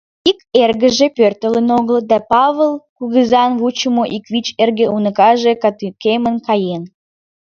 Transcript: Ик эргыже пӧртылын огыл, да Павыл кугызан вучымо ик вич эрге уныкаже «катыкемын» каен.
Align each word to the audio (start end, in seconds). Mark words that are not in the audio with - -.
Ик 0.29 0.39
эргыже 0.63 1.07
пӧртылын 1.17 1.67
огыл, 1.77 1.99
да 2.09 2.17
Павыл 2.31 2.73
кугызан 2.97 3.51
вучымо 3.59 4.03
ик 4.15 4.25
вич 4.33 4.47
эрге 4.61 4.85
уныкаже 4.95 5.51
«катыкемын» 5.61 6.35
каен. 6.47 6.83